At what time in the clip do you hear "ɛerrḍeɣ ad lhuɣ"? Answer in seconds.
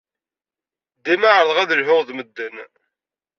1.31-1.99